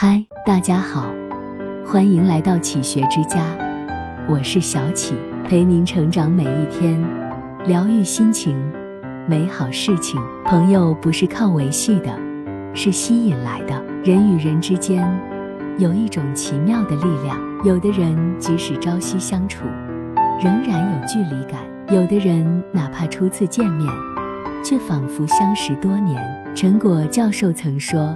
[0.00, 1.12] 嗨，大家好，
[1.84, 3.44] 欢迎来到启学之家，
[4.28, 7.04] 我是小启，陪您成长每一天，
[7.66, 8.56] 疗愈心情，
[9.26, 10.22] 美好事情。
[10.44, 12.16] 朋友不是靠维系的，
[12.72, 13.74] 是吸引来的。
[14.04, 15.04] 人与人之间
[15.78, 19.64] 有一种奇妙的力量，有的人即使朝夕相处，
[20.40, 21.58] 仍然有距离感；
[21.92, 23.92] 有的人哪怕初次见面，
[24.62, 26.24] 却仿佛相识多年。
[26.54, 28.14] 陈果教授曾说。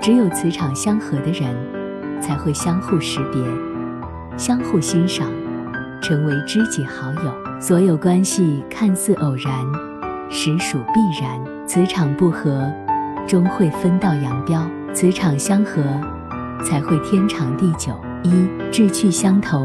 [0.00, 1.54] 只有磁场相合的人，
[2.20, 3.42] 才会相互识别、
[4.36, 5.28] 相互欣赏，
[6.00, 7.60] 成为知己好友。
[7.60, 9.52] 所有关系看似偶然，
[10.30, 11.40] 实属必然。
[11.66, 12.70] 磁场不合，
[13.26, 14.62] 终会分道扬镳；
[14.94, 15.82] 磁场相合，
[16.64, 17.92] 才会天长地久。
[18.22, 19.60] 一志趣相投，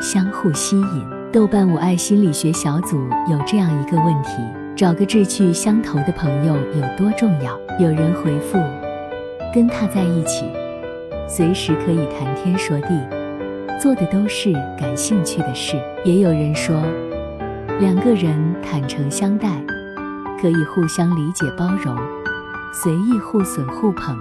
[0.00, 1.06] 相互吸引。
[1.32, 4.30] 豆瓣我爱心理学小组有这样一个问题：
[4.76, 7.58] 找个志趣相投的朋友有多重要？
[7.80, 8.58] 有人回复。
[9.54, 10.44] 跟他在一起，
[11.28, 12.88] 随时可以谈天说地，
[13.80, 15.80] 做的都是感兴趣的事。
[16.04, 16.82] 也有人说，
[17.78, 19.48] 两个人坦诚相待，
[20.42, 21.96] 可以互相理解包容，
[22.72, 24.16] 随意互损互捧，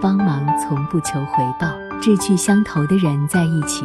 [0.00, 1.66] 帮忙从不求回报。
[2.00, 3.84] 志趣相投的人在一起，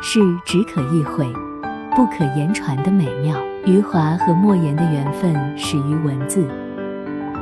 [0.00, 1.26] 是只可意会，
[1.96, 3.36] 不可言传的美妙。
[3.64, 6.46] 余华和莫言的缘分始于文字，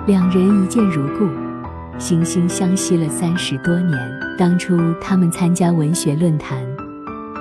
[0.06, 1.43] 两人一见如故。
[1.98, 3.98] 惺惺相惜了三十多年。
[4.36, 6.58] 当初他们参加文学论坛，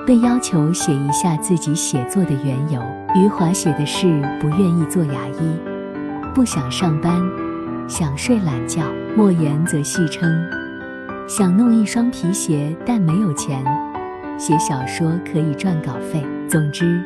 [0.06, 2.82] 被要求写一下自己写作的缘由。
[3.16, 4.08] 余华写的是
[4.40, 5.58] 不愿意做牙医，
[6.34, 7.20] 不想上班，
[7.88, 8.82] 想睡懒觉。
[9.16, 10.32] 莫言则戏称
[11.28, 13.64] 想弄一双皮鞋，但没有钱。
[14.40, 16.26] 写小说可以赚稿费。
[16.48, 17.04] 总之，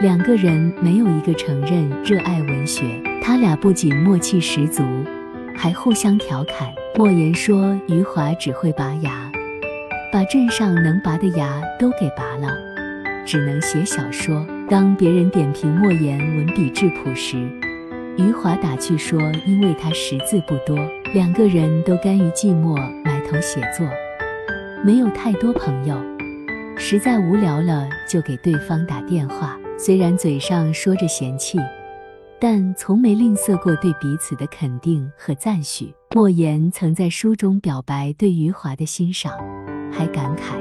[0.00, 3.00] 两个人没有一个承认热爱文学。
[3.22, 4.82] 他俩不仅默契十足。
[5.58, 6.72] 还互相调侃。
[6.94, 9.30] 莫言说：“余华只会拔牙，
[10.12, 12.56] 把镇上能拔的牙都给拔了，
[13.26, 17.38] 只能写小说。”当别人点评莫言文笔质朴时，
[18.18, 20.78] 余华打趣说：“因为他识字不多，
[21.14, 23.86] 两个人都甘于寂寞埋头写作，
[24.84, 25.96] 没有太多朋友，
[26.76, 29.58] 实在无聊了就给对方打电话。
[29.78, 31.58] 虽然嘴上说着嫌弃。”
[32.40, 35.92] 但从没吝啬过对彼此的肯定和赞许。
[36.14, 39.32] 莫言曾在书中表白对余华的欣赏，
[39.92, 40.56] 还感慨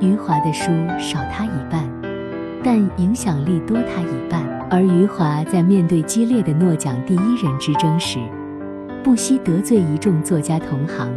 [0.00, 1.88] 余华的书少他一半，
[2.64, 4.42] 但影响力多他一半。
[4.70, 8.18] 而余华在面对激烈的诺奖第一人之争时，
[9.04, 11.08] 不惜得罪一众作家同行，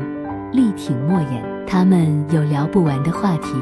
[0.51, 1.43] 力挺莫言。
[1.65, 3.53] 他们有聊不完的话题，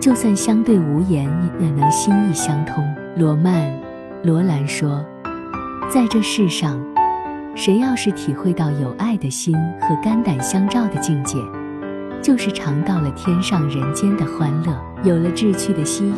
[0.00, 1.24] 就算相对无言，
[1.60, 2.84] 也能心意相通。
[3.16, 3.89] 罗曼。
[4.22, 5.02] 罗兰说
[5.88, 6.78] ：“在这世上，
[7.54, 11.38] 谁要是体会到有爱的心和肝胆相照的境界，
[12.20, 14.78] 就是尝到了天上人间的欢乐。
[15.04, 16.14] 有了志趣的吸引，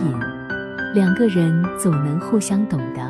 [0.95, 3.01] 两个人总能互相懂得，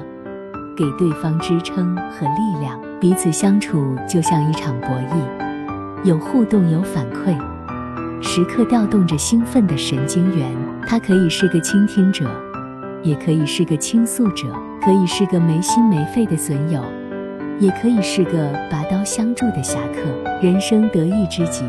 [0.76, 2.78] 给对方支撑和力量。
[3.00, 7.34] 彼此相处就像一场博弈，有互动，有反馈，
[8.22, 10.54] 时刻调动着兴奋的神经元。
[10.86, 12.30] 他可以是个倾听者。”
[13.02, 14.46] 也可以是个倾诉者，
[14.84, 16.82] 可以是个没心没肺的损友，
[17.60, 20.00] 也可以是个拔刀相助的侠客。
[20.42, 21.64] 人生得意知己，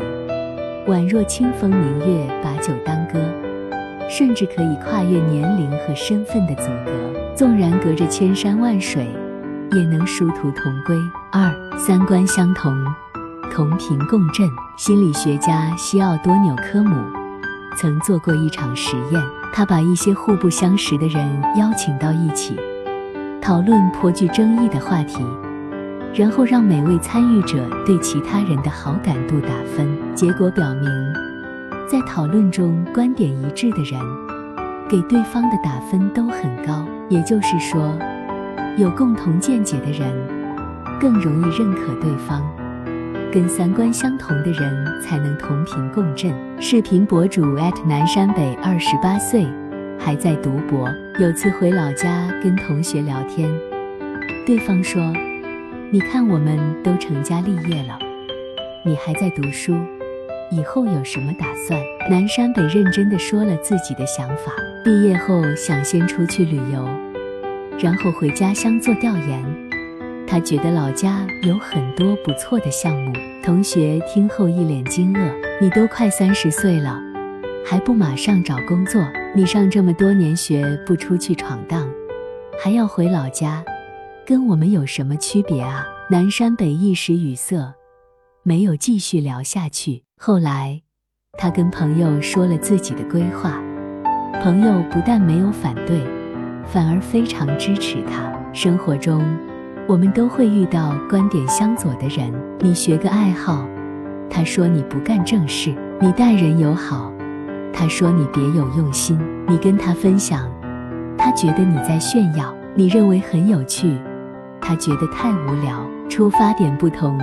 [0.88, 3.20] 宛若清风明月，把酒当歌，
[4.10, 6.92] 甚至可以跨越年龄和身份的阻隔。
[7.36, 9.06] 纵然隔着千山万水，
[9.72, 10.96] 也能殊途同归。
[11.30, 12.72] 二三观相同，
[13.52, 14.48] 同频共振。
[14.76, 16.96] 心理学家西奥多纽科姆
[17.76, 19.22] 曾做过一场实验。
[19.52, 22.56] 他把一些互不相识的人邀请到一起，
[23.44, 25.22] 讨论颇具争议的话题，
[26.14, 29.86] 然后让每位参与者对其他人的好感度打分。
[30.14, 30.88] 结果表明，
[31.86, 34.00] 在讨论中观点一致的人，
[34.88, 36.86] 给对方的打分都很高。
[37.10, 37.94] 也就是说，
[38.78, 40.10] 有共同见解的人
[40.98, 42.42] 更容易认可对方。
[43.30, 46.32] 跟三观相同的人才能同频共振。
[46.58, 47.44] 视频博主
[47.86, 49.46] 南山北二十八岁，
[49.98, 50.88] 还在读博。
[51.20, 53.48] 有次回老家跟同学聊天，
[54.46, 55.00] 对方说
[55.90, 57.98] ：“你看我们都成家立业了，
[58.84, 59.76] 你还在读书，
[60.50, 61.80] 以后有什么打算？”
[62.10, 64.52] 南山北认真的说了自己的想法：
[64.84, 66.88] 毕业后想先出去旅游，
[67.78, 69.44] 然后回家乡做调研。
[70.26, 73.12] 他觉得老家有很多不错的项目。
[73.44, 75.30] 同学听后一脸惊愕
[75.60, 76.98] ：“你都快三十岁了，
[77.64, 79.02] 还不马上找工作？
[79.34, 81.88] 你上这么多年学不出去闯荡，
[82.62, 83.64] 还要回老家，
[84.26, 87.72] 跟我们有什么区别啊？”南山北一时语塞，
[88.42, 90.02] 没有继续聊下去。
[90.20, 90.82] 后来，
[91.38, 93.58] 他跟朋友说了自己的规划，
[94.42, 96.02] 朋友不但没有反对，
[96.66, 98.30] 反而非常支持他。
[98.52, 99.24] 生活中，
[99.88, 102.30] 我们都会遇到观点相左的人。
[102.60, 103.66] 你学个爱好，
[104.28, 107.10] 他说你不干正事；你待人友好，
[107.76, 109.18] 他说你别有用心；
[109.48, 110.48] 你跟他分享，
[111.18, 113.98] 他觉得你在炫耀；你认为很有趣，
[114.60, 115.84] 他觉得太无聊。
[116.08, 117.18] 出发点不同，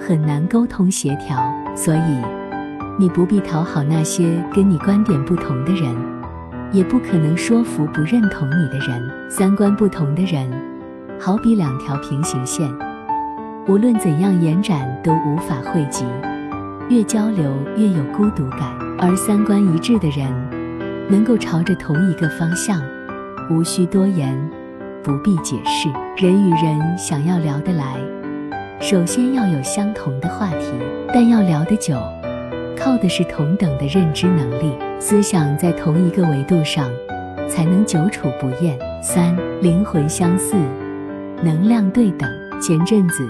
[0.00, 1.38] 很难沟通协调，
[1.76, 2.22] 所以
[2.98, 5.94] 你不必讨好那些跟你观点不同的人，
[6.72, 9.10] 也不可能说服不认同你的人。
[9.28, 10.50] 三观不同的人，
[11.20, 12.66] 好比两条平行线，
[13.68, 16.06] 无论怎样延展都无法汇集，
[16.88, 18.81] 越交流越有孤独感。
[19.04, 20.32] 而三观一致的人，
[21.10, 22.80] 能够朝着同一个方向，
[23.50, 24.38] 无需多言。
[25.02, 27.96] 不必解释，人与人想要聊得来，
[28.80, 30.72] 首先要有相同的话题，
[31.08, 32.00] 但要聊得久，
[32.78, 36.88] 靠的是同等的认知能力，思想在同一个维度上，
[37.48, 38.78] 才能久处不厌。
[39.02, 40.54] 三，灵魂相似，
[41.42, 42.30] 能量对等。
[42.60, 43.28] 前阵子。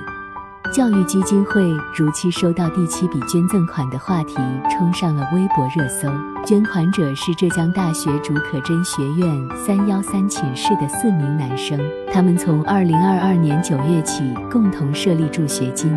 [0.73, 4.37] 教育基金会如期收到第七笔捐赠款的话题
[4.71, 6.09] 冲上了微博热搜。
[6.47, 11.79] 捐款者是浙江大学竺可桢学院三幺三寝室的四名男生，
[12.11, 15.93] 他们从二零二二年九月起共同设立助学金，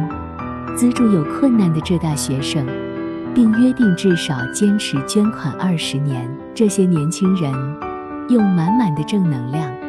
[0.75, 2.67] 资助有困难的浙大学生，
[3.33, 6.29] 并约定至少坚持捐款二十年。
[6.53, 7.49] 这些年轻人
[8.27, 9.84] 用满满的正能量。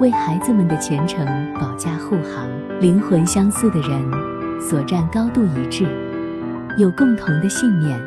[0.00, 1.26] 为孩子们的前程
[1.60, 2.48] 保驾护航，
[2.80, 4.02] 灵魂相似的人
[4.58, 5.84] 所站高度一致，
[6.78, 8.00] 有共同的信念，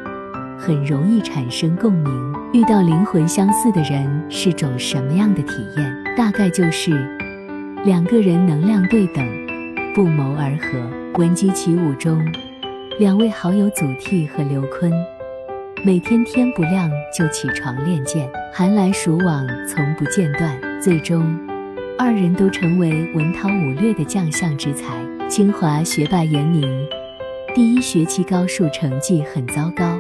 [0.58, 2.34] 很容易产生共鸣。
[2.52, 6.04] 遇到灵魂相似的人是种什么样的体验？
[6.18, 6.92] 大概就是
[7.86, 9.24] 两个人能量对等，
[9.94, 10.80] 不谋而合。
[11.20, 12.20] 《闻鸡起舞》中，
[12.98, 14.92] 两位好友祖逖和刘琨，
[15.86, 21.24] 每天天不亮就起床练剑，寒来暑往，从不间断，最终。
[21.98, 24.94] 二人都成为文韬武略的将相之才。
[25.30, 26.88] 清华学霸严宁，
[27.56, 29.98] 第一学期高数成绩很糟糕，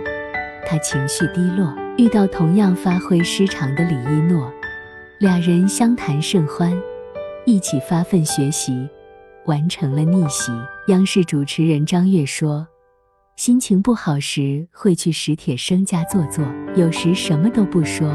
[0.66, 1.74] 他情绪低落。
[1.98, 4.52] 遇到同样发挥失常的李一诺，
[5.20, 6.74] 俩人相谈甚欢，
[7.46, 8.88] 一起发奋学习，
[9.46, 10.52] 完成了逆袭。
[10.88, 12.68] 央视主持人张悦说
[13.38, 16.44] ：“心情不好时会去史铁生家坐坐，
[16.76, 18.10] 有时什么都不说，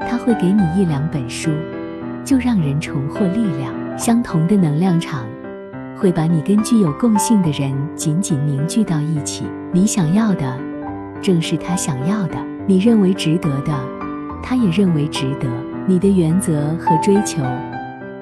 [0.00, 1.50] 他会给你一两本书。”
[2.28, 3.72] 就让人重获力量。
[3.96, 5.26] 相同的能量场
[5.96, 9.46] 会把你跟具有共性的人紧紧凝聚到一起。
[9.72, 10.60] 你想要的
[11.22, 12.36] 正是他想要的，
[12.66, 13.72] 你认为值得的，
[14.42, 15.48] 他也认为值得。
[15.86, 17.42] 你的原则和追求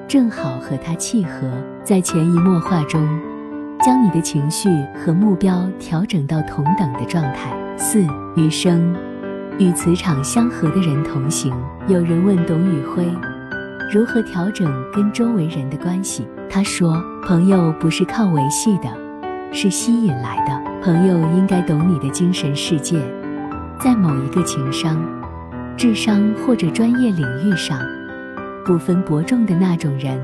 [0.07, 1.51] 正好和他契合，
[1.83, 3.05] 在潜移默化中，
[3.81, 7.51] 将你的情绪和目标调整到同等的状态。
[7.75, 8.07] 四
[8.37, 8.95] 余生
[9.59, 11.53] 与磁场相合的人同行。
[11.89, 13.05] 有人问董宇辉。
[13.89, 16.27] 如何调整跟周围人的关系？
[16.49, 18.89] 他说：“朋友不是靠维系的，
[19.53, 20.61] 是吸引来的。
[20.83, 22.99] 朋友应该懂你的精神世界，
[23.79, 25.01] 在某一个情商、
[25.77, 27.79] 智商或者专业领域上
[28.65, 30.19] 不分伯仲的那种人，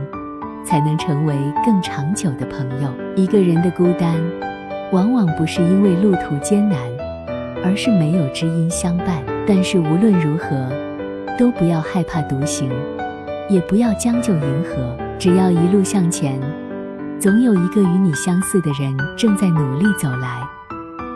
[0.66, 1.34] 才能成为
[1.66, 2.90] 更长久的朋友。
[3.16, 4.14] 一个人的孤单，
[4.92, 6.78] 往往不是因为路途艰难，
[7.64, 9.24] 而是没有知音相伴。
[9.48, 10.70] 但是无论如何，
[11.40, 12.70] 都不要害怕独行。”
[13.54, 16.42] 也不要将就迎合，只要一路向前，
[17.20, 20.42] 总有一个与你相似的人正在努力走来，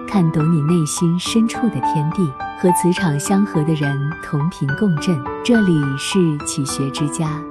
[0.08, 5.20] 看懂你内心深处的天地，和磁场相合的人同频共振。
[5.44, 7.41] 这里是启学之家，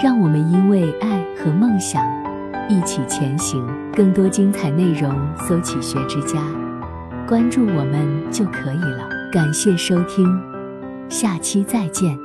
[0.00, 2.00] 让我们因为爱和梦想
[2.68, 3.66] 一起前行。
[3.92, 6.38] 更多精彩内容，搜“启学之家”，
[7.26, 9.08] 关注我们就可以了。
[9.32, 10.40] 感谢收听，
[11.08, 12.22] 下期再见。